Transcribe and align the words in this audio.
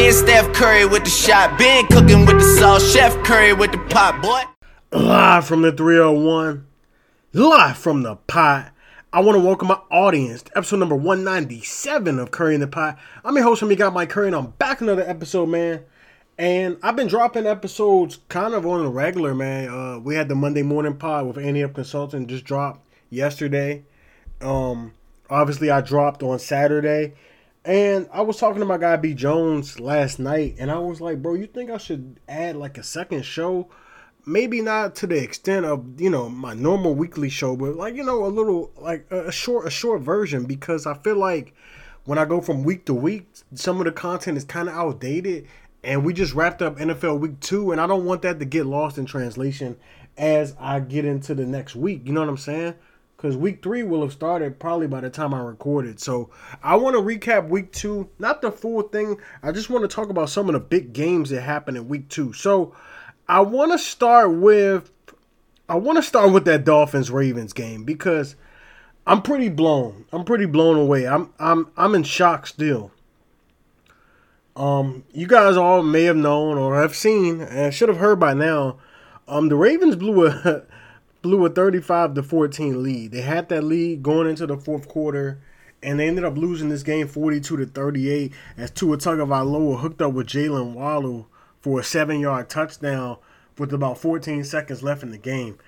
Been 0.00 0.14
Steph 0.14 0.54
Curry 0.54 0.86
with 0.86 1.04
the 1.04 1.10
shot, 1.10 1.58
been 1.58 1.86
cooking 1.88 2.24
with 2.24 2.38
the 2.38 2.56
sauce, 2.58 2.90
Chef 2.90 3.14
Curry 3.22 3.52
with 3.52 3.70
the 3.70 3.76
pot, 3.90 4.22
boy. 4.22 4.98
Live 4.98 5.46
from 5.46 5.60
the 5.60 5.72
301, 5.72 6.66
live 7.34 7.76
from 7.76 8.02
the 8.02 8.16
pot. 8.16 8.72
I 9.12 9.20
want 9.20 9.36
to 9.36 9.44
welcome 9.44 9.68
my 9.68 9.78
audience 9.90 10.40
to 10.44 10.56
episode 10.56 10.78
number 10.78 10.96
197 10.96 12.18
of 12.18 12.30
Curry 12.30 12.54
in 12.54 12.62
the 12.62 12.66
Pot. 12.66 12.98
I'm 13.22 13.34
your 13.34 13.44
host, 13.44 13.62
Got 13.76 13.92
My 13.92 14.06
Curry, 14.06 14.28
and 14.28 14.36
I'm 14.36 14.46
back 14.52 14.80
another 14.80 15.02
episode, 15.06 15.50
man. 15.50 15.84
And 16.38 16.78
I've 16.82 16.96
been 16.96 17.06
dropping 17.08 17.44
episodes 17.44 18.20
kind 18.30 18.54
of 18.54 18.64
on 18.64 18.82
the 18.82 18.88
regular, 18.88 19.34
man. 19.34 19.68
Uh, 19.68 19.98
we 19.98 20.14
had 20.14 20.30
the 20.30 20.34
Monday 20.34 20.62
morning 20.62 20.96
pod 20.96 21.26
with 21.26 21.36
Andy 21.36 21.62
Up 21.62 21.74
Consulting 21.74 22.26
just 22.26 22.46
dropped 22.46 22.88
yesterday. 23.10 23.84
Um, 24.40 24.94
obviously, 25.28 25.70
I 25.70 25.82
dropped 25.82 26.22
on 26.22 26.38
Saturday. 26.38 27.12
And 27.64 28.08
I 28.12 28.22
was 28.22 28.38
talking 28.38 28.60
to 28.60 28.66
my 28.66 28.78
guy 28.78 28.96
B 28.96 29.12
Jones 29.12 29.78
last 29.78 30.18
night, 30.18 30.56
and 30.58 30.70
I 30.70 30.78
was 30.78 31.00
like, 31.00 31.20
bro, 31.20 31.34
you 31.34 31.46
think 31.46 31.70
I 31.70 31.76
should 31.76 32.18
add 32.26 32.56
like 32.56 32.78
a 32.78 32.82
second 32.82 33.24
show? 33.24 33.68
Maybe 34.24 34.62
not 34.62 34.94
to 34.96 35.06
the 35.06 35.22
extent 35.22 35.66
of 35.66 36.00
you 36.00 36.08
know 36.08 36.28
my 36.30 36.54
normal 36.54 36.94
weekly 36.94 37.28
show, 37.28 37.56
but 37.56 37.76
like 37.76 37.94
you 37.94 38.04
know 38.04 38.24
a 38.24 38.28
little 38.28 38.72
like 38.78 39.10
a 39.10 39.30
short 39.30 39.66
a 39.66 39.70
short 39.70 40.00
version 40.00 40.44
because 40.44 40.86
I 40.86 40.94
feel 40.94 41.16
like 41.16 41.54
when 42.04 42.18
I 42.18 42.24
go 42.24 42.40
from 42.40 42.62
week 42.62 42.86
to 42.86 42.94
week, 42.94 43.28
some 43.54 43.78
of 43.78 43.84
the 43.84 43.92
content 43.92 44.38
is 44.38 44.44
kind 44.44 44.68
of 44.68 44.74
outdated, 44.74 45.46
and 45.84 46.02
we 46.02 46.14
just 46.14 46.32
wrapped 46.32 46.62
up 46.62 46.78
NFL 46.78 47.20
Week 47.20 47.40
Two, 47.40 47.72
and 47.72 47.80
I 47.80 47.86
don't 47.86 48.06
want 48.06 48.22
that 48.22 48.38
to 48.38 48.46
get 48.46 48.64
lost 48.64 48.96
in 48.96 49.04
translation 49.04 49.76
as 50.16 50.54
I 50.58 50.80
get 50.80 51.04
into 51.04 51.34
the 51.34 51.44
next 51.44 51.76
week. 51.76 52.02
You 52.06 52.14
know 52.14 52.20
what 52.20 52.28
I'm 52.30 52.38
saying? 52.38 52.74
Because 53.20 53.36
week 53.36 53.62
three 53.62 53.82
will 53.82 54.00
have 54.00 54.12
started 54.12 54.58
probably 54.58 54.86
by 54.86 55.00
the 55.00 55.10
time 55.10 55.34
I 55.34 55.40
recorded. 55.40 56.00
So 56.00 56.30
I 56.62 56.76
want 56.76 56.96
to 56.96 57.02
recap 57.02 57.50
week 57.50 57.70
two, 57.70 58.08
not 58.18 58.40
the 58.40 58.50
full 58.50 58.80
thing. 58.80 59.20
I 59.42 59.52
just 59.52 59.68
want 59.68 59.82
to 59.82 59.94
talk 59.94 60.08
about 60.08 60.30
some 60.30 60.48
of 60.48 60.54
the 60.54 60.60
big 60.60 60.94
games 60.94 61.28
that 61.28 61.42
happened 61.42 61.76
in 61.76 61.86
week 61.86 62.08
two. 62.08 62.32
So 62.32 62.74
I 63.28 63.40
want 63.40 63.72
to 63.72 63.78
start 63.78 64.32
with 64.32 64.90
I 65.68 65.74
want 65.74 65.96
to 65.96 66.02
start 66.02 66.32
with 66.32 66.46
that 66.46 66.64
Dolphins 66.64 67.10
Ravens 67.10 67.52
game 67.52 67.84
because 67.84 68.36
I'm 69.06 69.20
pretty 69.20 69.50
blown. 69.50 70.06
I'm 70.12 70.24
pretty 70.24 70.46
blown 70.46 70.78
away. 70.78 71.06
I'm 71.06 71.30
I'm 71.38 71.70
I'm 71.76 71.94
in 71.94 72.04
shock 72.04 72.46
still. 72.46 72.90
Um, 74.56 75.04
you 75.12 75.26
guys 75.26 75.58
all 75.58 75.82
may 75.82 76.04
have 76.04 76.16
known 76.16 76.56
or 76.56 76.80
have 76.80 76.96
seen 76.96 77.42
and 77.42 77.74
should 77.74 77.90
have 77.90 77.98
heard 77.98 78.18
by 78.18 78.32
now. 78.32 78.78
Um, 79.28 79.50
the 79.50 79.56
Ravens 79.56 79.96
blew 79.96 80.26
a 80.26 80.62
blew 81.22 81.44
a 81.44 81.50
35 81.50 82.14
to 82.14 82.22
14 82.22 82.82
lead. 82.82 83.12
They 83.12 83.22
had 83.22 83.48
that 83.48 83.62
lead 83.62 84.02
going 84.02 84.28
into 84.28 84.46
the 84.46 84.56
fourth 84.56 84.88
quarter, 84.88 85.40
and 85.82 85.98
they 85.98 86.08
ended 86.08 86.24
up 86.24 86.36
losing 86.36 86.68
this 86.68 86.82
game 86.82 87.08
42 87.08 87.56
to 87.56 87.66
38 87.66 88.32
as 88.56 88.70
Tua 88.70 88.96
Tagovailoa 88.96 89.80
hooked 89.80 90.02
up 90.02 90.12
with 90.12 90.26
Jaylen 90.26 90.74
Waddle 90.74 91.28
for 91.60 91.80
a 91.80 91.84
seven-yard 91.84 92.48
touchdown 92.48 93.18
with 93.58 93.72
about 93.72 93.98
14 93.98 94.44
seconds 94.44 94.82
left 94.82 95.02
in 95.02 95.10
the 95.10 95.18
game, 95.18 95.58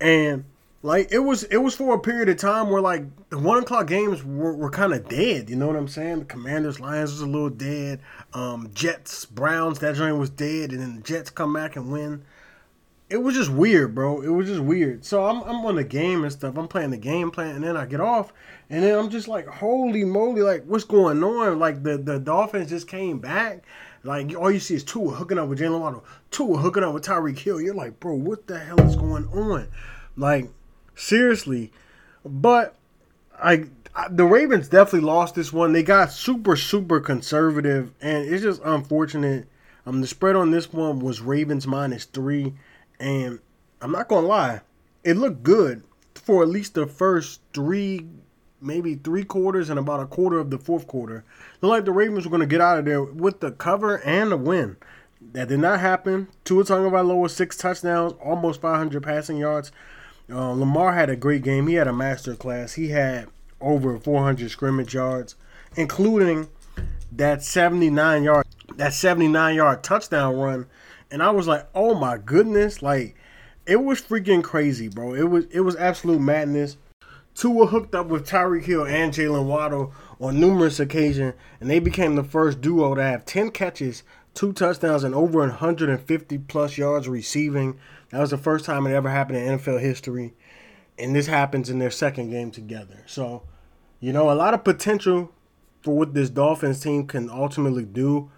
and 0.00 0.44
like 0.82 1.10
it 1.10 1.20
was 1.20 1.44
it 1.44 1.58
was 1.58 1.74
for 1.74 1.94
a 1.94 1.98
period 1.98 2.28
of 2.28 2.36
time 2.36 2.70
where 2.70 2.82
like 2.82 3.04
the 3.30 3.38
one 3.38 3.58
o'clock 3.58 3.86
games 3.86 4.24
were, 4.24 4.54
were 4.54 4.70
kind 4.70 4.92
of 4.92 5.08
dead. 5.08 5.48
You 5.48 5.56
know 5.56 5.66
what 5.66 5.76
I'm 5.76 5.88
saying? 5.88 6.20
The 6.20 6.24
Commanders 6.24 6.80
Lions 6.80 7.12
was 7.12 7.20
a 7.20 7.26
little 7.26 7.50
dead. 7.50 8.00
Um, 8.34 8.70
Jets 8.74 9.24
Browns 9.24 9.78
that 9.78 9.94
joint 9.94 10.16
was 10.16 10.30
dead, 10.30 10.72
and 10.72 10.80
then 10.80 10.96
the 10.96 11.02
Jets 11.02 11.30
come 11.30 11.52
back 11.52 11.76
and 11.76 11.90
win 11.90 12.24
it 13.08 13.18
was 13.18 13.34
just 13.34 13.50
weird, 13.50 13.94
bro. 13.94 14.20
It 14.22 14.28
was 14.28 14.48
just 14.48 14.60
weird. 14.60 15.04
So 15.04 15.24
I'm, 15.24 15.42
I'm 15.42 15.64
on 15.64 15.76
the 15.76 15.84
game 15.84 16.24
and 16.24 16.32
stuff. 16.32 16.56
I'm 16.56 16.66
playing 16.66 16.90
the 16.90 16.96
game 16.96 17.30
plan, 17.30 17.54
and 17.54 17.64
then 17.64 17.76
I 17.76 17.86
get 17.86 18.00
off, 18.00 18.32
and 18.68 18.82
then 18.82 18.98
I'm 18.98 19.10
just 19.10 19.28
like, 19.28 19.46
holy 19.46 20.04
moly, 20.04 20.42
like 20.42 20.64
what's 20.64 20.84
going 20.84 21.22
on? 21.22 21.58
Like 21.58 21.82
the 21.82 21.98
the 21.98 22.18
Dolphins 22.18 22.70
just 22.70 22.88
came 22.88 23.18
back. 23.18 23.64
Like 24.02 24.34
all 24.36 24.50
you 24.50 24.60
see 24.60 24.74
is 24.74 24.84
Tua 24.84 25.12
hooking 25.14 25.38
up 25.38 25.48
with 25.48 25.60
Jaylen 25.60 25.80
Waddle, 25.80 26.04
Tua 26.30 26.58
hooking 26.58 26.82
up 26.82 26.94
with 26.94 27.04
Tyreek 27.04 27.38
Hill. 27.38 27.60
You're 27.60 27.74
like, 27.74 28.00
bro, 28.00 28.14
what 28.14 28.46
the 28.46 28.58
hell 28.58 28.80
is 28.80 28.96
going 28.96 29.26
on? 29.28 29.68
Like 30.16 30.48
seriously, 30.96 31.72
but 32.24 32.74
I, 33.40 33.66
I 33.94 34.08
the 34.08 34.24
Ravens 34.24 34.68
definitely 34.68 35.06
lost 35.06 35.36
this 35.36 35.52
one. 35.52 35.72
They 35.72 35.84
got 35.84 36.10
super 36.10 36.56
super 36.56 36.98
conservative, 36.98 37.92
and 38.00 38.28
it's 38.28 38.42
just 38.42 38.62
unfortunate. 38.64 39.46
Um, 39.84 40.00
the 40.00 40.08
spread 40.08 40.34
on 40.34 40.50
this 40.50 40.72
one 40.72 40.98
was 40.98 41.20
Ravens 41.20 41.68
minus 41.68 42.06
three. 42.06 42.54
And 42.98 43.40
I'm 43.80 43.92
not 43.92 44.08
gonna 44.08 44.26
lie, 44.26 44.60
it 45.04 45.16
looked 45.16 45.42
good 45.42 45.82
for 46.14 46.42
at 46.42 46.48
least 46.48 46.74
the 46.74 46.86
first 46.86 47.40
three, 47.52 48.06
maybe 48.60 48.94
three 48.94 49.24
quarters 49.24 49.70
and 49.70 49.78
about 49.78 50.00
a 50.00 50.06
quarter 50.06 50.38
of 50.38 50.50
the 50.50 50.58
fourth 50.58 50.86
quarter. 50.86 51.24
Looked 51.60 51.70
like 51.70 51.84
the 51.84 51.92
Ravens 51.92 52.24
were 52.24 52.30
gonna 52.30 52.46
get 52.46 52.60
out 52.60 52.78
of 52.78 52.84
there 52.84 53.02
with 53.02 53.40
the 53.40 53.52
cover 53.52 53.98
and 54.02 54.32
the 54.32 54.36
win. 54.36 54.76
That 55.32 55.48
did 55.48 55.60
not 55.60 55.80
happen. 55.80 56.28
Tua 56.44 56.64
Tagovailoa 56.64 57.30
six 57.30 57.56
touchdowns, 57.56 58.14
almost 58.22 58.60
500 58.60 59.02
passing 59.02 59.38
yards. 59.38 59.72
Uh, 60.30 60.50
Lamar 60.50 60.92
had 60.92 61.08
a 61.08 61.16
great 61.16 61.42
game. 61.42 61.66
He 61.66 61.74
had 61.74 61.86
a 61.86 61.92
master 61.92 62.34
class. 62.34 62.74
He 62.74 62.88
had 62.88 63.28
over 63.60 63.98
400 63.98 64.50
scrimmage 64.50 64.94
yards, 64.94 65.36
including 65.76 66.48
that 67.12 67.42
79 67.42 68.24
yard 68.24 68.46
that 68.76 68.92
79 68.92 69.54
yard 69.54 69.82
touchdown 69.82 70.36
run 70.36 70.66
and 71.10 71.22
I 71.22 71.30
was 71.30 71.46
like, 71.46 71.66
"Oh 71.74 71.94
my 71.94 72.18
goodness!" 72.18 72.82
Like 72.82 73.16
it 73.66 73.82
was 73.82 74.00
freaking 74.00 74.42
crazy, 74.42 74.88
bro. 74.88 75.14
It 75.14 75.30
was 75.30 75.46
it 75.50 75.60
was 75.60 75.76
absolute 75.76 76.20
madness. 76.20 76.76
Tua 77.34 77.66
hooked 77.66 77.94
up 77.94 78.06
with 78.06 78.26
Tyreek 78.26 78.64
Hill 78.64 78.86
and 78.86 79.12
Jaylen 79.12 79.44
Waddle 79.44 79.92
on 80.18 80.40
numerous 80.40 80.80
occasions, 80.80 81.34
and 81.60 81.68
they 81.68 81.78
became 81.78 82.14
the 82.14 82.24
first 82.24 82.62
duo 82.62 82.94
to 82.94 83.02
have 83.02 83.26
10 83.26 83.50
catches, 83.50 84.02
two 84.32 84.54
touchdowns, 84.54 85.04
and 85.04 85.14
over 85.14 85.40
150 85.40 86.38
plus 86.38 86.78
yards 86.78 87.08
receiving. 87.08 87.78
That 88.08 88.20
was 88.20 88.30
the 88.30 88.38
first 88.38 88.64
time 88.64 88.86
it 88.86 88.94
ever 88.94 89.10
happened 89.10 89.38
in 89.38 89.58
NFL 89.58 89.82
history. 89.82 90.32
And 90.98 91.14
this 91.14 91.26
happens 91.26 91.68
in 91.68 91.78
their 91.78 91.90
second 91.90 92.30
game 92.30 92.50
together. 92.50 93.02
So, 93.04 93.42
you 94.00 94.14
know, 94.14 94.30
a 94.30 94.32
lot 94.32 94.54
of 94.54 94.64
potential 94.64 95.30
for 95.82 95.94
what 95.94 96.14
this 96.14 96.30
Dolphins 96.30 96.80
team 96.80 97.06
can 97.06 97.28
ultimately 97.28 97.84
do. 97.84 98.30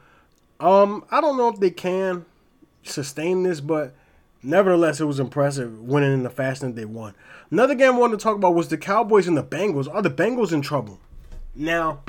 Um, 0.58 1.04
I 1.12 1.20
don't 1.20 1.36
know 1.36 1.48
if 1.48 1.60
they 1.60 1.70
can 1.70 2.26
sustain 2.82 3.42
this, 3.42 3.60
but 3.60 3.94
nevertheless, 4.42 5.00
it 5.00 5.04
was 5.04 5.20
impressive 5.20 5.80
winning 5.80 6.12
in 6.12 6.22
the 6.22 6.30
fashion 6.30 6.68
that 6.68 6.76
they 6.76 6.84
won. 6.84 7.14
Another 7.50 7.74
game 7.74 7.94
I 7.94 7.98
wanted 7.98 8.18
to 8.18 8.22
talk 8.22 8.36
about 8.36 8.54
was 8.54 8.68
the 8.68 8.78
Cowboys 8.78 9.26
and 9.26 9.36
the 9.36 9.42
Bengals. 9.42 9.92
Are 9.92 10.02
the 10.02 10.10
Bengals 10.10 10.52
in 10.52 10.62
trouble? 10.62 11.00
Now, 11.54 12.02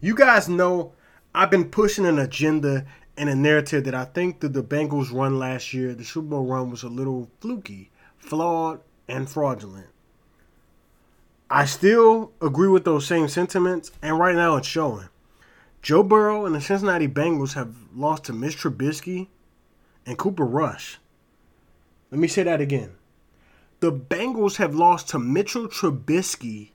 you 0.00 0.14
guys 0.14 0.48
know 0.48 0.92
I've 1.34 1.50
been 1.50 1.70
pushing 1.70 2.06
an 2.06 2.18
agenda 2.18 2.84
and 3.16 3.28
a 3.28 3.34
narrative 3.34 3.84
that 3.84 3.94
I 3.94 4.04
think 4.04 4.40
that 4.40 4.52
the 4.52 4.62
Bengals 4.62 5.12
run 5.12 5.38
last 5.38 5.72
year, 5.72 5.94
the 5.94 6.04
Super 6.04 6.28
Bowl 6.28 6.46
run, 6.46 6.70
was 6.70 6.82
a 6.82 6.88
little 6.88 7.30
fluky, 7.40 7.90
flawed, 8.18 8.80
and 9.08 9.28
fraudulent. 9.28 9.88
I 11.50 11.66
still 11.66 12.32
agree 12.40 12.68
with 12.68 12.84
those 12.84 13.06
same 13.06 13.28
sentiments, 13.28 13.90
and 14.00 14.18
right 14.18 14.34
now 14.34 14.56
it's 14.56 14.66
showing. 14.66 15.08
Joe 15.82 16.02
Burrow 16.02 16.46
and 16.46 16.54
the 16.54 16.60
Cincinnati 16.60 17.08
Bengals 17.08 17.54
have 17.54 17.74
lost 17.94 18.24
to 18.24 18.32
Mitch 18.32 18.56
Trubisky, 18.56 19.28
and 20.06 20.18
Cooper 20.18 20.44
Rush. 20.44 20.98
Let 22.10 22.20
me 22.20 22.28
say 22.28 22.42
that 22.42 22.60
again. 22.60 22.92
The 23.80 23.92
Bengals 23.92 24.56
have 24.56 24.74
lost 24.74 25.08
to 25.08 25.18
Mitchell 25.18 25.66
Trubisky 25.66 26.70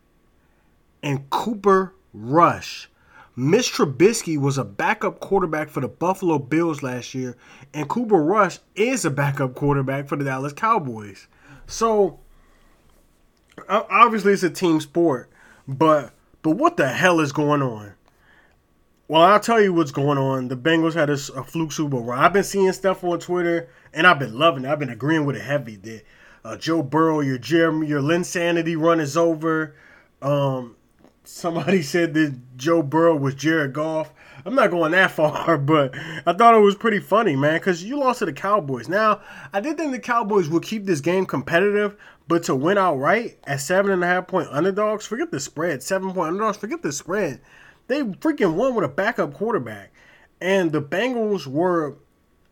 and 1.02 1.30
Cooper 1.30 1.94
Rush. 2.14 2.90
Mitch 3.36 3.72
Trubisky 3.72 4.38
was 4.38 4.58
a 4.58 4.64
backup 4.64 5.20
quarterback 5.20 5.70
for 5.70 5.80
the 5.80 5.88
Buffalo 5.88 6.40
Bills 6.40 6.82
last 6.82 7.14
year, 7.14 7.38
and 7.72 7.88
Cooper 7.88 8.22
Rush 8.22 8.58
is 8.76 9.06
a 9.06 9.12
backup 9.12 9.54
quarterback 9.54 10.08
for 10.08 10.16
the 10.16 10.26
Dallas 10.26 10.54
Cowboys. 10.54 11.28
So, 11.68 12.20
obviously, 13.70 14.34
it's 14.34 14.42
a 14.42 14.50
team 14.50 14.82
sport, 14.82 15.30
but 15.68 16.14
but 16.42 16.52
what 16.52 16.78
the 16.78 16.88
hell 16.88 17.20
is 17.20 17.32
going 17.32 17.62
on? 17.62 17.94
Well, 19.10 19.22
I'll 19.22 19.40
tell 19.40 19.62
you 19.62 19.74
what's 19.74 19.92
going 19.92 20.18
on. 20.18 20.50
The 20.50 20.58
Bengals 20.58 20.94
had 20.94 21.10
a, 21.10 21.14
a 21.14 21.44
fluke 21.44 21.72
Super 21.72 21.92
Bowl. 21.92 22.12
I've 22.12 22.34
been 22.34 22.44
seeing 22.44 22.74
stuff 22.74 23.06
on 23.06 23.20
Twitter, 23.20 23.70
and 23.94 24.06
I've 24.06 24.20
been 24.20 24.38
loving 24.38 24.66
it. 24.66 24.70
I've 24.70 24.80
been 24.80 24.90
agreeing 24.90 25.26
with 25.26 25.38
it 25.38 25.44
heavy. 25.44 25.78
That 25.78 26.04
uh, 26.44 26.58
Joe 26.58 26.84
Burrow, 26.84 27.22
your 27.22 27.38
Jeremy, 27.38 27.88
your 27.88 28.02
Linsanity 28.02 28.78
run 28.78 29.00
is 29.00 29.16
over. 29.16 29.76
Um, 30.22 30.76
somebody 31.24 31.82
said 31.84 32.16
that 32.16 32.58
Joe 32.58 32.82
Burrow 32.82 33.16
was 33.16 33.34
Jared 33.34 33.72
Goff. 33.72 34.14
I'm 34.46 34.56
not 34.56 34.72
going 34.72 34.92
that 34.92 35.12
far, 35.12 35.58
but 35.58 35.96
I 36.26 36.34
thought 36.34 36.56
it 36.56 36.60
was 36.60 36.76
pretty 36.76 37.00
funny, 37.00 37.38
man, 37.38 37.60
because 37.60 37.86
you 37.86 37.98
lost 37.98 38.20
to 38.20 38.26
the 38.26 38.34
Cowboys. 38.34 38.90
Now, 38.90 39.22
I 39.54 39.62
did 39.62 39.78
think 39.78 39.94
the 39.94 40.00
Cowboys 40.00 40.50
would 40.50 40.64
keep 40.64 40.86
this 40.86 41.00
game 41.00 41.26
competitive, 41.26 41.96
but 42.28 42.44
to 42.44 42.56
win 42.56 42.78
outright 42.78 43.38
at 43.46 43.62
seven 43.62 43.92
and 43.92 44.04
a 44.04 44.08
half 44.08 44.28
point 44.28 44.50
underdogs, 44.52 45.06
forget 45.06 45.32
the 45.32 45.40
spread. 45.40 45.82
Seven 45.82 46.12
point 46.12 46.28
underdogs, 46.28 46.58
forget 46.58 46.82
the 46.82 46.92
spread. 46.92 47.40
They 47.88 48.04
freaking 48.04 48.54
won 48.54 48.76
with 48.76 48.86
a 48.86 48.90
backup 48.90 49.34
quarterback. 49.34 49.92
And 50.40 50.72
the 50.72 50.82
Bengals 50.82 51.48
were 51.48 51.98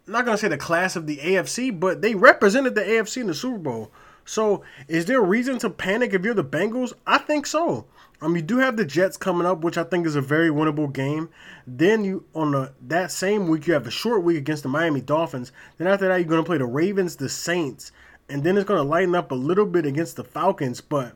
I'm 0.08 0.14
not 0.14 0.26
gonna 0.26 0.38
say 0.38 0.48
the 0.48 0.58
class 0.58 0.96
of 0.96 1.08
the 1.08 1.18
AFC, 1.18 1.78
but 1.80 2.02
they 2.02 2.14
represented 2.14 2.76
the 2.76 2.82
AFC 2.82 3.22
in 3.22 3.28
the 3.28 3.34
Super 3.34 3.58
Bowl. 3.58 3.92
So, 4.24 4.64
is 4.88 5.06
there 5.06 5.20
a 5.20 5.26
reason 5.26 5.60
to 5.60 5.70
panic 5.70 6.14
if 6.14 6.24
you're 6.24 6.34
the 6.34 6.44
Bengals? 6.44 6.94
I 7.06 7.20
think 7.20 7.46
so. 7.46 7.86
Um, 8.22 8.36
you 8.36 8.42
do 8.42 8.58
have 8.58 8.78
the 8.78 8.86
Jets 8.86 9.18
coming 9.18 9.46
up, 9.46 9.62
which 9.62 9.78
I 9.78 9.84
think 9.84 10.08
is 10.08 10.16
a 10.16 10.22
very 10.22 10.50
winnable 10.50 10.92
game. 10.92 11.30
Then 11.68 12.04
you 12.04 12.26
on 12.34 12.52
the 12.52 12.74
that 12.88 13.12
same 13.12 13.48
week 13.48 13.68
you 13.68 13.74
have 13.74 13.88
a 13.88 13.92
short 13.92 14.24
week 14.24 14.38
against 14.38 14.64
the 14.64 14.70
Miami 14.70 15.02
Dolphins. 15.02 15.52
Then 15.78 15.88
after 15.88 16.08
that 16.08 16.18
you're 16.18 16.38
to 16.38 16.44
play 16.44 16.58
the 16.58 16.66
Ravens, 16.66 17.16
the 17.16 17.30
Saints, 17.30 17.92
and 18.30 18.44
then 18.44 18.58
it's 18.58 18.68
to 18.68 18.82
lighten 18.82 19.16
up 19.16 19.32
a 19.32 19.36
little 19.36 19.66
bit 19.66 19.86
against 19.86 20.16
the 20.16 20.24
Falcons. 20.24 20.82
But 20.82 21.16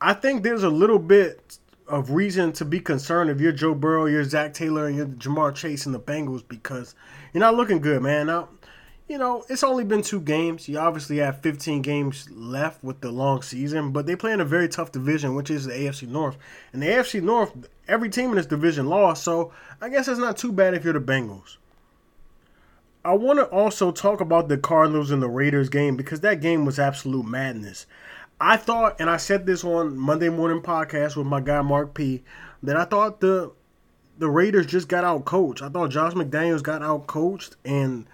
I 0.00 0.12
think 0.12 0.42
there's 0.42 0.62
a 0.62 0.70
little 0.70 0.98
bit 0.98 1.58
of 1.86 2.10
reason 2.10 2.52
to 2.52 2.64
be 2.64 2.80
concerned 2.80 3.30
if 3.30 3.40
you're 3.40 3.52
Joe 3.52 3.74
Burrow, 3.74 4.06
you're 4.06 4.24
Zac 4.24 4.54
Taylor, 4.54 4.86
and 4.86 4.96
you're 4.96 5.06
Ja'Marr 5.06 5.54
Chase 5.54 5.86
and 5.86 5.94
the 5.94 6.00
Bengals 6.00 6.42
because 6.46 6.94
you're 7.32 7.40
not 7.40 7.54
looking 7.54 7.80
good, 7.80 8.02
man. 8.02 8.26
Now 8.26 8.48
you 9.08 9.18
know, 9.18 9.44
it's 9.50 9.62
only 9.62 9.84
been 9.84 10.02
two 10.02 10.20
games. 10.20 10.68
You 10.68 10.78
obviously 10.78 11.18
have 11.18 11.42
15 11.42 11.82
games 11.82 12.28
left 12.30 12.82
with 12.82 13.00
the 13.00 13.10
long 13.10 13.42
season, 13.42 13.92
but 13.92 14.06
they 14.06 14.16
play 14.16 14.32
in 14.32 14.40
a 14.40 14.46
very 14.46 14.68
tough 14.68 14.92
division, 14.92 15.34
which 15.34 15.50
is 15.50 15.66
the 15.66 15.74
AFC 15.74 16.08
North. 16.08 16.38
And 16.72 16.82
the 16.82 16.86
AFC 16.86 17.22
North, 17.22 17.52
every 17.86 18.08
team 18.08 18.30
in 18.30 18.36
this 18.36 18.46
division 18.46 18.86
lost, 18.86 19.22
so 19.22 19.52
I 19.80 19.90
guess 19.90 20.08
it's 20.08 20.18
not 20.18 20.38
too 20.38 20.52
bad 20.52 20.74
if 20.74 20.84
you're 20.84 20.94
the 20.94 21.00
Bengals. 21.00 21.58
I 23.04 23.12
want 23.12 23.38
to 23.38 23.44
also 23.44 23.92
talk 23.92 24.22
about 24.22 24.48
the 24.48 24.56
Cardinals 24.56 25.10
and 25.10 25.22
the 25.22 25.28
Raiders 25.28 25.68
game 25.68 25.96
because 25.96 26.20
that 26.20 26.40
game 26.40 26.64
was 26.64 26.78
absolute 26.78 27.26
madness. 27.26 27.84
I 28.40 28.56
thought, 28.56 29.00
and 29.00 29.08
I 29.08 29.16
said 29.16 29.46
this 29.46 29.64
on 29.64 29.96
Monday 29.96 30.28
morning 30.28 30.60
podcast 30.62 31.16
with 31.16 31.26
my 31.26 31.40
guy 31.40 31.62
Mark 31.62 31.94
P, 31.94 32.22
that 32.62 32.76
I 32.76 32.84
thought 32.84 33.20
the 33.20 33.52
the 34.16 34.30
Raiders 34.30 34.66
just 34.66 34.88
got 34.88 35.04
out 35.04 35.24
coached. 35.24 35.62
I 35.62 35.68
thought 35.68 35.90
Josh 35.90 36.12
McDaniels 36.12 36.62
got 36.62 36.82
out 36.82 37.08
coached 37.08 37.56
and 37.64 38.06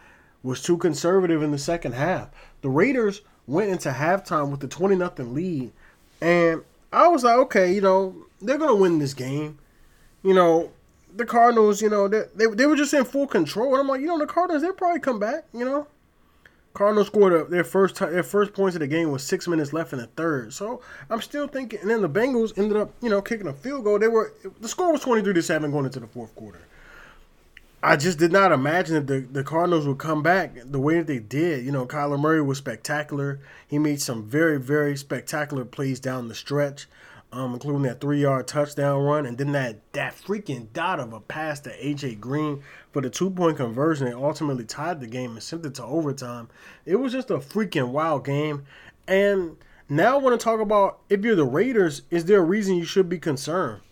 was 0.43 0.63
too 0.63 0.79
conservative 0.79 1.43
in 1.43 1.51
the 1.51 1.59
second 1.59 1.93
half. 1.93 2.31
The 2.63 2.71
Raiders 2.71 3.21
went 3.47 3.71
into 3.71 3.91
halftime 3.91 4.51
with 4.51 4.61
the 4.61 4.69
20 4.69 4.97
nothing 4.97 5.35
lead, 5.35 5.73
and 6.21 6.63
I 6.93 7.09
was 7.09 7.25
like, 7.25 7.37
okay, 7.37 7.73
you 7.73 7.81
know, 7.81 8.15
they're 8.41 8.59
going 8.59 8.71
to 8.71 8.83
win 8.83 8.99
this 8.99 9.15
game. 9.15 9.59
You 10.23 10.35
know, 10.35 10.71
the 11.15 11.25
Cardinals, 11.25 11.81
you 11.81 11.89
know, 11.89 12.09
they, 12.09 12.25
they, 12.35 12.47
they 12.47 12.67
were 12.67 12.77
just 12.77 12.95
in 12.95 13.05
full 13.05 13.27
control. 13.27 13.73
And 13.73 13.81
I'm 13.81 13.89
like, 13.89 14.01
you 14.01 14.07
know, 14.07 14.19
the 14.19 14.27
Cardinals, 14.27 14.63
they'll 14.63 14.73
probably 14.73 15.01
come 15.01 15.19
back, 15.19 15.45
you 15.53 15.65
know. 15.65 15.87
Cardinals 16.73 17.09
scored 17.09 17.33
a, 17.33 17.45
their 17.45 17.65
first 17.65 17.97
t- 17.97 18.07
their 18.07 18.23
first 18.23 18.53
points 18.53 18.77
of 18.77 18.81
the 18.81 18.87
game 18.87 19.11
with 19.11 19.23
six 19.23 19.49
minutes 19.49 19.73
left 19.73 19.93
in 19.93 19.99
the 19.99 20.07
third. 20.07 20.53
So 20.53 20.81
I'm 21.09 21.21
still 21.21 21.49
thinking. 21.49 21.81
And 21.81 21.91
then 21.91 22.01
the 22.01 22.09
Bengals 22.09 22.57
ended 22.57 22.77
up, 22.77 22.93
you 23.03 23.11
know, 23.11 23.21
kicking 23.21 23.49
a 23.49 23.53
field 23.53 23.85
goal. 23.85 23.99
They 23.99 24.09
were 24.09 24.33
the 24.61 24.69
score 24.69 24.93
was 24.93 25.01
23 25.01 25.35
to 25.35 25.43
seven 25.43 25.71
going 25.71 25.87
into 25.87 26.01
the 26.01 26.07
fourth 26.07 26.35
quarter. 26.37 26.61
I 27.83 27.97
just 27.97 28.19
did 28.19 28.31
not 28.31 28.53
imagine 28.53 28.95
that 28.95 29.07
the, 29.07 29.21
the 29.21 29.43
Cardinals 29.43 29.87
would 29.87 29.97
come 29.97 30.23
back 30.23 30.53
the 30.67 30.79
way 30.79 30.99
that 30.99 31.07
they 31.07 31.19
did. 31.19 31.65
You 31.65 31.73
know, 31.73 31.87
Kyler 31.87 32.21
Murray 32.21 32.43
was 32.43 32.59
spectacular. 32.59 33.41
He 33.67 33.79
made 33.79 34.03
some 34.03 34.23
very, 34.23 34.61
very 34.61 34.99
spectacular 34.99 35.65
plays 35.65 35.99
down 35.99 36.29
the 36.29 36.35
stretch, 36.35 36.87
um, 37.33 37.55
including 37.55 37.83
that 37.83 38.01
three 38.01 38.21
yard 38.23 38.49
touchdown 38.49 39.03
run, 39.03 39.27
and 39.27 39.39
then 39.39 39.53
that 39.53 39.81
that 39.93 40.15
freaking 40.15 40.69
dot 40.73 40.99
of 40.99 41.13
a 41.13 41.21
pass 41.21 41.61
to 41.61 41.71
AJ 41.71 42.21
Green 42.21 42.63
for 42.93 43.01
the 43.01 43.11
two 43.11 43.31
point 43.31 43.57
conversion 43.57 44.09
that 44.09 44.17
ultimately 44.17 44.65
tied 44.65 45.01
the 45.01 45.07
game 45.07 45.33
and 45.33 45.43
sent 45.43 45.65
it 45.65 45.75
to 45.75 45.85
overtime. 45.85 46.49
It 46.85 46.97
was 46.97 47.13
just 47.13 47.31
a 47.31 47.39
freaking 47.39 47.89
wild 47.91 48.25
game. 48.25 48.65
And 49.07 49.57
now 49.89 50.17
I 50.17 50.21
want 50.21 50.39
to 50.39 50.45
talk 50.45 50.61
about 50.61 51.01
if 51.09 51.25
you're 51.25 51.37
the 51.37 51.45
Raiders, 51.45 52.03
is 52.11 52.25
there 52.25 52.39
a 52.39 52.45
reason 52.45 52.77
you 52.77 52.85
should 52.85 53.09
be 53.09 53.19
concerned? 53.19 53.83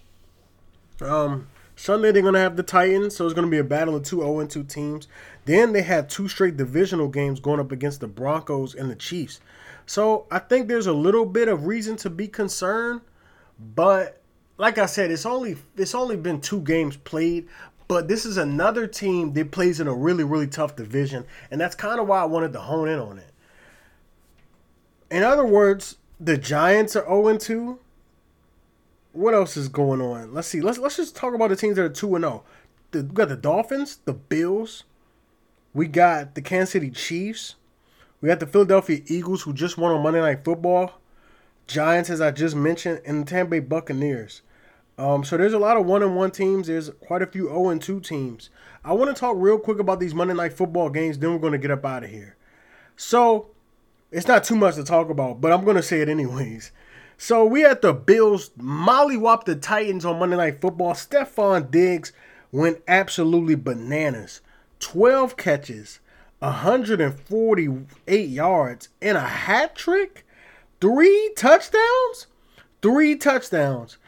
Um, 1.01 1.49
Sunday 1.77 2.11
they're 2.11 2.23
gonna 2.23 2.41
have 2.41 2.57
the 2.57 2.65
Titans, 2.65 3.15
so 3.15 3.25
it's 3.25 3.35
gonna 3.35 3.47
be 3.47 3.59
a 3.59 3.65
battle 3.65 3.95
of 3.95 4.03
two 4.03 4.19
0 4.19 4.45
2 4.47 4.65
teams. 4.65 5.07
Then 5.45 5.73
they 5.73 5.83
have 5.83 6.09
two 6.09 6.27
straight 6.27 6.57
divisional 6.57 7.07
games 7.07 7.39
going 7.39 7.61
up 7.61 7.71
against 7.71 8.01
the 8.01 8.09
Broncos 8.09 8.75
and 8.75 8.91
the 8.91 8.97
Chiefs. 8.97 9.41
So 9.87 10.27
I 10.31 10.41
think 10.41 10.69
there's 10.69 10.87
a 10.87 10.93
little 10.93 11.25
bit 11.25 11.49
of 11.49 11.67
reason 11.67 11.97
to 11.99 12.11
be 12.11 12.29
concerned, 12.29 13.01
but 13.59 14.21
like 14.57 14.79
I 14.79 14.87
said, 14.87 15.11
it's 15.11 15.27
only 15.27 15.57
it's 15.77 15.95
only 15.95 16.17
been 16.17 16.41
two 16.41 16.61
games 16.61 16.97
played. 16.97 17.49
But 17.87 18.07
this 18.07 18.27
is 18.27 18.37
another 18.37 18.87
team 18.87 19.33
that 19.33 19.51
plays 19.51 19.81
in 19.81 19.87
a 19.87 19.95
really, 19.95 20.23
really 20.23 20.47
tough 20.47 20.77
division, 20.77 21.25
and 21.51 21.59
that's 21.59 21.75
kind 21.75 21.99
of 21.99 22.07
why 22.07 22.21
I 22.21 22.27
wanted 22.27 22.53
to 22.53 22.61
hone 22.61 22.89
in 22.89 22.99
on 22.99 23.19
it. 23.19 23.33
In 25.11 25.23
other 25.23 25.47
words, 25.47 25.97
the 26.21 26.37
Giants 26.37 26.97
are 26.97 27.07
0 27.07 27.39
2 27.39 27.79
what 29.19 29.35
else 29.35 29.57
is 29.57 29.69
going 29.69 30.01
on? 30.01 30.33
Let's 30.33 30.49
see. 30.49 30.61
Let's 30.61 30.79
let's 30.79 30.97
just 30.97 31.17
talk 31.17 31.35
about 31.35 31.51
the 31.51 31.57
teams 31.57 31.77
that 31.77 31.85
are 31.85 31.89
two 31.89 32.15
and 32.15 32.23
zero. 32.23 32.45
Oh. 32.95 33.03
We 33.03 33.03
got 33.03 33.29
the 33.29 33.37
Dolphins, 33.37 33.99
the 34.05 34.13
Bills. 34.15 34.85
We 35.75 35.87
got 35.87 36.35
the 36.35 36.41
Kansas 36.41 36.71
City 36.71 36.91
Chiefs. 36.91 37.57
We 38.21 38.29
got 38.29 38.41
the 38.41 38.47
Philadelphia 38.47 39.03
Eagles, 39.07 39.43
who 39.43 39.53
just 39.53 39.77
won 39.77 39.93
on 39.93 40.03
Monday 40.03 40.21
Night 40.21 40.45
Football. 40.45 41.01
Giants, 41.69 42.11
as 42.11 42.21
I 42.21 42.33
just 42.33 42.57
mentioned, 42.57 43.03
and 43.05 43.23
the 43.23 43.31
Tampa 43.31 43.51
Bay 43.51 43.61
Buccaneers. 43.61 44.43
Um, 44.99 45.23
so 45.23 45.37
there's 45.37 45.53
a 45.53 45.59
lot 45.59 45.77
of 45.77 45.87
one 45.87 46.03
and 46.03 46.17
one 46.17 46.33
teams. 46.33 46.67
There's 46.67 46.91
quite 47.01 47.23
a 47.23 47.27
few 47.27 47.47
0 47.47 47.69
and 47.69 47.81
2 47.81 48.01
teams. 48.01 48.51
I 48.85 48.95
want 48.95 49.15
to 49.15 49.19
talk 49.19 49.37
real 49.39 49.59
quick 49.59 49.79
about 49.79 50.01
these 50.01 50.15
Monday 50.15 50.35
Night 50.35 50.55
Football 50.55 50.91
games. 50.91 51.19
Then 51.19 51.31
we're 51.31 51.39
going 51.39 51.53
to 51.53 51.59
get 51.59 51.71
up 51.71 51.85
out 51.85 52.03
of 52.03 52.11
here. 52.11 52.37
So 52.97 53.49
it's 54.11 54.27
not 54.27 54.43
too 54.43 54.57
much 54.57 54.75
to 54.75 54.83
talk 54.83 55.09
about, 55.09 55.41
but 55.41 55.53
I'm 55.53 55.65
going 55.65 55.77
to 55.77 55.83
say 55.83 56.01
it 56.01 56.09
anyways. 56.09 56.73
So 57.17 57.45
we 57.45 57.61
had 57.61 57.83
the 57.83 57.93
Bills 57.93 58.51
mollywop 58.59 59.45
the 59.45 59.55
Titans 59.57 60.05
on 60.05 60.19
Monday 60.19 60.37
Night 60.37 60.61
Football. 60.61 60.95
Stefon 60.95 61.71
Diggs 61.71 62.13
went 62.51 62.83
absolutely 62.89 63.57
bananas. 63.57 64.41
12 64.81 65.37
catches, 65.37 66.01
148 66.39 68.29
yards, 68.29 68.89
and 69.03 69.19
a 69.19 69.21
hat 69.21 69.77
trick? 69.77 70.25
Three 70.81 71.33
touchdowns? 71.37 72.29
Three 72.83 73.17
touchdowns. 73.17 73.99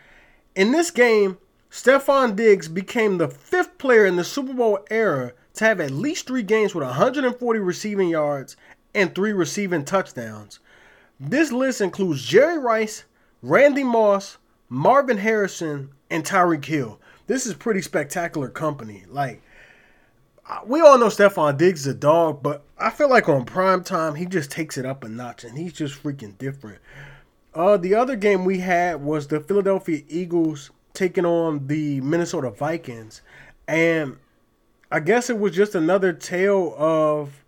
In 0.54 0.70
this 0.70 0.90
game, 0.90 1.38
Stefon 1.70 2.36
Diggs 2.36 2.68
became 2.68 3.18
the 3.18 3.28
fifth 3.28 3.76
player 3.78 4.06
in 4.06 4.16
the 4.16 4.24
Super 4.24 4.52
Bowl 4.52 4.78
era 4.90 5.32
to 5.54 5.64
have 5.64 5.80
at 5.80 5.90
least 5.90 6.26
three 6.26 6.42
games 6.42 6.74
with 6.74 6.84
140 6.84 7.60
receiving 7.60 8.08
yards 8.08 8.56
and 8.94 9.14
three 9.14 9.32
receiving 9.32 9.84
touchdowns. 9.84 10.60
This 11.18 11.52
list 11.52 11.80
includes 11.80 12.24
Jerry 12.24 12.58
Rice, 12.58 13.04
Randy 13.42 13.84
Moss, 13.84 14.38
Marvin 14.68 15.18
Harrison, 15.18 15.90
and 16.08 16.24
Tyreek 16.24 16.64
Hill. 16.64 17.00
This 17.26 17.46
is 17.46 17.54
pretty 17.54 17.82
spectacular 17.82 18.48
company. 18.48 19.04
Like, 19.08 19.42
we 20.66 20.80
all 20.80 20.98
know 20.98 21.06
Stefon 21.06 21.56
Diggs 21.56 21.82
is 21.82 21.86
a 21.88 21.94
dog, 21.94 22.42
but 22.42 22.64
I 22.78 22.90
feel 22.90 23.08
like 23.08 23.28
on 23.28 23.44
prime 23.44 23.84
time, 23.84 24.14
he 24.14 24.26
just 24.26 24.50
takes 24.50 24.76
it 24.76 24.86
up 24.86 25.04
a 25.04 25.08
notch 25.08 25.44
and 25.44 25.56
he's 25.56 25.72
just 25.72 26.02
freaking 26.02 26.36
different. 26.38 26.78
Uh, 27.54 27.76
the 27.76 27.94
other 27.94 28.16
game 28.16 28.44
we 28.44 28.60
had 28.60 29.02
was 29.02 29.26
the 29.26 29.40
Philadelphia 29.40 30.02
Eagles 30.08 30.70
taking 30.92 31.24
on 31.24 31.66
the 31.66 32.00
Minnesota 32.00 32.50
Vikings. 32.50 33.22
And 33.66 34.18
I 34.90 35.00
guess 35.00 35.30
it 35.30 35.38
was 35.38 35.52
just 35.52 35.74
another 35.74 36.12
tale 36.12 36.74
of 36.76 37.44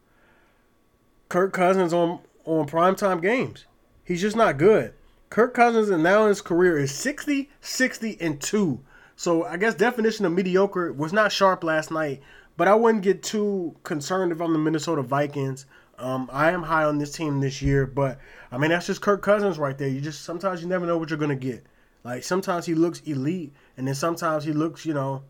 Kirk 1.28 1.52
Cousins 1.52 1.93
on 1.93 2.21
on 2.45 2.67
primetime 2.67 3.23
games. 3.23 3.67
He's 4.05 4.21
just 4.21 4.37
not 4.37 4.59
good. 4.59 4.95
Kirk 5.31 5.55
Cousins 5.55 5.88
and 5.88 6.02
now 6.02 6.23
in 6.23 6.28
his 6.28 6.43
career 6.43 6.76
is 6.76 6.93
60, 6.93 7.49
60, 7.61 8.19
and 8.21 8.40
2. 8.40 8.81
So 9.17 9.45
I 9.45 9.57
guess 9.57 9.75
definition 9.75 10.26
of 10.26 10.33
mediocre 10.33 10.93
was 10.93 11.12
not 11.12 11.33
sharp 11.33 11.62
last 11.64 11.90
night, 11.90 12.21
but 12.56 12.68
I 12.68 12.75
wouldn't 12.75 13.04
get 13.04 13.23
too 13.23 13.75
concerned 13.82 14.32
if 14.32 14.40
I'm 14.40 14.52
the 14.52 14.59
Minnesota 14.59 15.02
Vikings. 15.02 15.66
Um, 15.99 16.28
I 16.32 16.50
am 16.50 16.62
high 16.62 16.85
on 16.85 16.99
this 16.99 17.12
team 17.12 17.40
this 17.40 17.62
year, 17.62 17.87
but 17.87 18.18
I 18.50 18.59
mean 18.59 18.71
that's 18.71 18.87
just 18.87 19.00
Kirk 19.00 19.23
Cousins 19.23 19.59
right 19.59 19.76
there. 19.76 19.88
You 19.88 20.00
just 20.00 20.23
sometimes 20.23 20.62
you 20.62 20.68
never 20.68 20.87
know 20.87 20.99
what 20.99 21.11
you're 21.11 21.18
gonna 21.18 21.37
get. 21.37 21.64
Like 22.04 22.25
sometimes 22.25 22.66
he 22.66 22.75
looks 22.75 23.00
elite, 23.00 23.52
and 23.76 23.87
then 23.87 23.94
sometimes 23.94 24.44
he 24.44 24.52
looks, 24.52 24.85
you 24.85 24.94
know, 24.94 25.23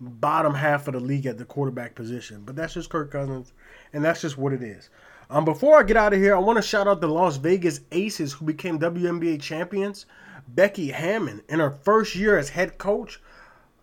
bottom 0.00 0.54
half 0.54 0.88
of 0.88 0.94
the 0.94 1.00
league 1.00 1.26
at 1.26 1.38
the 1.38 1.44
quarterback 1.44 1.94
position. 1.94 2.42
But 2.44 2.56
that's 2.56 2.74
just 2.74 2.90
Kirk 2.90 3.10
Cousins, 3.10 3.52
and 3.92 4.04
that's 4.04 4.20
just 4.20 4.36
what 4.36 4.52
it 4.52 4.62
is. 4.62 4.90
Um, 5.28 5.44
before 5.44 5.78
I 5.78 5.84
get 5.84 5.96
out 5.96 6.12
of 6.12 6.18
here, 6.18 6.34
I 6.34 6.40
want 6.40 6.56
to 6.56 6.62
shout 6.62 6.88
out 6.88 7.00
the 7.00 7.06
Las 7.06 7.36
Vegas 7.36 7.80
Aces 7.92 8.32
who 8.32 8.44
became 8.44 8.80
WNBA 8.80 9.40
champions. 9.40 10.06
Becky 10.48 10.88
Hammon, 10.90 11.42
in 11.48 11.60
her 11.60 11.70
first 11.70 12.16
year 12.16 12.36
as 12.36 12.48
head 12.48 12.78
coach, 12.78 13.22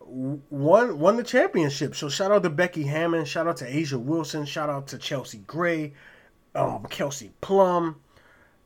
won 0.07 0.99
won 0.99 1.17
the 1.17 1.23
championship. 1.23 1.95
So 1.95 2.09
shout 2.09 2.31
out 2.31 2.43
to 2.43 2.49
Becky 2.49 2.83
Hammond, 2.83 3.27
shout 3.27 3.47
out 3.47 3.57
to 3.57 3.65
A'ja 3.65 3.99
Wilson, 4.01 4.45
shout 4.45 4.69
out 4.69 4.87
to 4.87 4.97
Chelsea 4.97 5.39
Gray, 5.39 5.93
um, 6.55 6.85
Kelsey 6.89 7.31
Plum, 7.41 7.99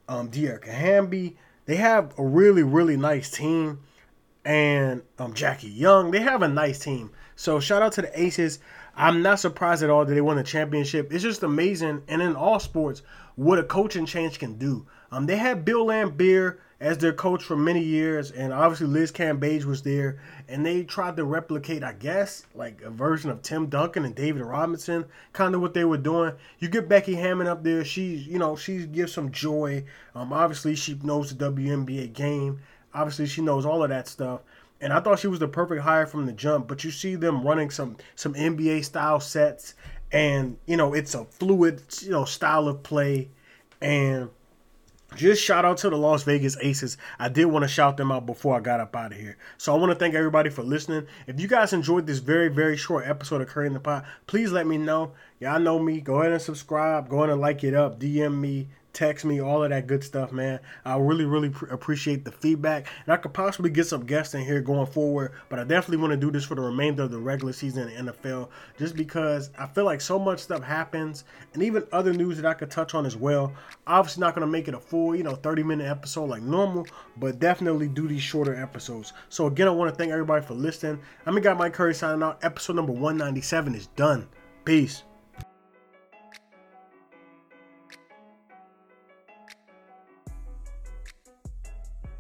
um, 0.08 0.30
Dearica 0.30 0.70
Hamby. 0.70 1.38
They 1.66 1.76
have 1.76 2.14
a 2.18 2.24
really 2.24 2.64
really 2.64 2.98
nice 2.98 3.30
team, 3.32 3.80
and 4.46 5.02
um, 5.20 5.34
Jackie 5.34 5.70
Young. 5.70 6.12
They 6.12 6.22
have 6.22 6.42
a 6.42 6.48
nice 6.48 6.80
team. 6.80 7.12
So 7.36 7.60
shout 7.60 7.82
out 7.82 7.94
to 7.94 8.02
the 8.04 8.22
Aces. 8.22 8.60
I'm 8.96 9.22
not 9.22 9.40
surprised 9.40 9.84
at 9.84 9.90
all 9.90 10.06
that 10.06 10.14
they 10.14 10.22
won 10.22 10.38
the 10.38 10.44
championship. 10.44 11.12
It's 11.12 11.24
just 11.24 11.44
amazing, 11.44 12.04
and 12.08 12.22
in 12.22 12.36
all 12.36 12.60
sports, 12.60 13.02
what 13.36 13.58
a 13.58 13.64
coaching 13.64 14.06
change 14.06 14.38
can 14.38 14.58
do. 14.58 14.86
Um, 15.12 15.26
they 15.26 15.38
had 15.38 15.66
Bill 15.66 15.86
Laimbeer 15.86 16.58
as 16.82 16.98
their 16.98 17.14
coach 17.14 17.44
for 17.44 17.56
many 17.56 17.80
years, 17.80 18.32
and 18.32 18.52
obviously 18.52 18.88
Liz 18.88 19.12
Cambage 19.12 19.66
was 19.66 19.84
there, 19.84 20.18
and 20.50 20.66
they 20.66 20.84
tried 20.84 21.16
to 21.16 21.24
replicate, 21.24 21.84
I 21.84 21.94
guess, 21.94 22.48
like 22.56 22.82
a 22.82 22.90
version 22.90 23.30
of 23.30 23.44
Tim 23.44 23.68
Duncan 23.68 24.04
and 24.04 24.16
David 24.16 24.42
Robinson, 24.42 25.06
kind 25.32 25.54
of 25.54 25.62
what 25.62 25.76
they 25.76 25.86
were 25.86 25.98
doing. 25.98 26.34
You 26.58 26.70
get 26.70 26.90
Becky 26.90 27.14
Hammon 27.14 27.46
up 27.46 27.64
there, 27.64 27.86
she's 27.86 28.26
you 28.26 28.40
know 28.40 28.56
she 28.56 28.88
gives 28.88 29.14
some 29.14 29.32
joy. 29.32 29.86
Um, 30.16 30.34
obviously 30.34 30.76
she 30.76 31.00
knows 31.04 31.34
the 31.34 31.52
WNBA 31.52 32.14
game. 32.14 32.62
Obviously 32.96 33.28
she 33.28 33.42
knows 33.42 33.64
all 33.64 33.84
of 33.84 33.90
that 33.90 34.08
stuff. 34.08 34.42
And 34.82 34.92
I 34.92 35.00
thought 35.00 35.20
she 35.20 35.28
was 35.28 35.38
the 35.38 35.48
perfect 35.48 35.84
hire 35.84 36.08
from 36.08 36.26
the 36.26 36.34
jump, 36.34 36.68
but 36.68 36.84
you 36.84 36.90
see 36.90 37.14
them 37.14 37.46
running 37.46 37.70
some 37.70 37.98
some 38.16 38.34
NBA 38.34 38.84
style 38.86 39.20
sets, 39.20 39.76
and 40.12 40.58
you 40.66 40.78
know 40.78 40.96
it's 40.96 41.14
a 41.14 41.26
fluid 41.26 41.84
you 42.02 42.10
know 42.10 42.26
style 42.26 42.68
of 42.68 42.82
play, 42.82 43.30
and 43.80 44.32
just 45.16 45.44
shout 45.44 45.66
out 45.66 45.78
to 45.78 45.90
the 45.90 45.98
Las 45.98 46.24
Vegas 46.24 46.56
Aces. 46.62 46.98
I 47.20 47.28
did 47.28 47.46
want 47.46 47.64
to 47.64 47.68
shout 47.68 47.98
them 47.98 48.12
out 48.12 48.26
before 48.26 48.56
I 48.56 48.62
got 48.62 48.80
up 48.80 48.96
out 48.96 49.12
of 49.12 49.18
here. 49.18 49.38
So 49.58 49.74
I 49.74 49.78
want 49.78 49.92
to 49.92 49.98
thank 49.98 50.16
everybody 50.16 50.50
for 50.50 50.64
listening. 50.64 51.06
If 51.28 51.40
you 51.40 51.48
guys 51.48 51.74
enjoyed 51.74 52.08
this 52.08 52.20
very, 52.20 52.48
very 52.48 52.78
short 52.78 53.06
episode 53.06 53.42
of 53.42 53.48
Curry 53.48 53.68
in 53.68 53.74
the 53.74 53.80
Pot, 53.80 54.06
please 54.28 54.52
let 54.52 54.68
me 54.68 54.78
know. 54.78 55.12
Y'all 55.40 55.60
know 55.60 55.80
me. 55.80 56.00
Go 56.00 56.22
ahead 56.22 56.32
and 56.32 56.42
subscribe. 56.42 57.10
Go 57.10 57.18
ahead 57.18 57.30
and 57.30 57.42
like 57.42 57.64
it 57.64 57.74
up. 57.74 58.00
DM 58.00 58.40
me 58.40 58.70
text 58.94 59.26
me, 59.26 59.42
all 59.42 59.64
of 59.64 59.70
that 59.70 59.88
good 59.88 60.04
stuff, 60.04 60.32
man. 60.32 60.60
I 60.86 60.98
really, 60.98 61.26
really 61.26 61.50
pr- 61.50 61.68
appreciate 61.68 62.26
the 62.26 62.32
feedback. 62.32 62.88
And 63.06 63.14
I 63.14 63.18
could 63.18 63.34
possibly 63.34 63.70
get 63.70 63.88
some 63.88 64.06
guests 64.06 64.34
in 64.34 64.42
here 64.42 64.62
going 64.62 64.88
forward, 64.88 65.34
but 65.50 65.60
I 65.60 65.64
definitely 65.64 65.98
want 65.98 66.12
to 66.12 66.18
do 66.18 66.32
this 66.32 66.46
for 66.46 66.56
the 66.56 66.62
remainder 66.62 67.04
of 67.04 67.12
the 67.12 67.18
regular 67.18 67.54
season 67.54 67.90
in 67.90 68.06
the 68.06 68.14
NFL 68.14 68.50
just 68.78 68.96
because 68.96 69.50
I 69.58 69.68
feel 69.68 69.86
like 69.86 70.02
so 70.02 70.20
much 70.20 70.40
stuff 70.40 70.64
happens 70.64 71.24
and 71.54 71.64
even 71.64 71.86
other 71.92 72.14
news 72.14 72.38
that 72.38 72.46
I 72.46 72.54
could 72.54 72.72
touch 72.72 72.94
on 72.94 73.06
as 73.06 73.16
well. 73.16 73.54
Obviously, 73.88 74.22
not 74.22 74.36
going 74.36 74.46
to 74.46 74.52
make 74.52 74.68
it 74.68 74.74
a 74.74 74.80
full, 74.80 75.16
you 75.16 75.24
know, 75.24 75.36
30 75.36 75.64
minute 75.64 75.88
episode 75.88 76.26
like 76.26 76.42
normal, 76.42 76.86
but 77.18 77.40
definitely 77.40 77.88
do 77.88 78.08
these 78.08 78.22
shorter 78.22 78.56
episodes. 78.56 79.14
So, 79.30 79.48
again, 79.48 79.68
I 79.68 79.72
want 79.72 79.92
to 79.92 79.98
thank 79.98 80.12
everybody 80.12 80.46
for 80.46 80.54
listening. 80.54 81.00
I'm 81.26 81.34
your 81.34 81.42
guy, 81.42 81.54
Mike 81.54 81.74
Curry, 81.74 81.94
signing 81.94 82.24
out. 82.24 82.40
Episode 82.44 82.76
number 82.76 82.94
197 82.94 83.76
is 83.76 83.88
done. 83.88 84.28
Peace. 84.66 85.04